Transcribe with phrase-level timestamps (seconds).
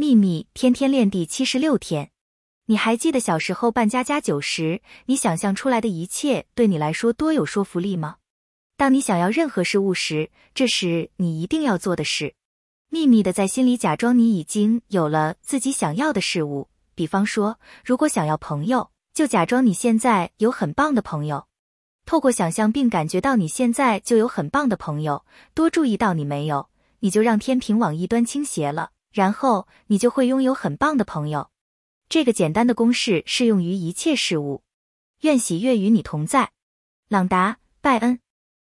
[0.00, 2.12] 秘密天天练第七十六天，
[2.66, 8.18] 你还记得小时候办家家酒时，你想象出来的一切对你来说多有说服力吗？
[8.76, 12.32] 当你想要任何事物时，这是你一定要做的事。
[12.88, 21.44] 秘密的在心里假装你已经有了自己想要的事物，比方说，如果想要朋友，就假装你现在有很棒的朋友。
[22.06, 25.24] 透过想象并感觉到你现在就有很棒的朋友，
[25.54, 26.68] 多注意到你没有，
[27.00, 28.90] 你就让天平往一端倾斜了。
[29.12, 31.50] 然后你就会拥有很棒的朋友。
[32.08, 34.62] 这个简单的公式适用于一切事物。
[35.20, 36.52] 愿喜悦与你同在，
[37.08, 38.20] 朗达·拜恩。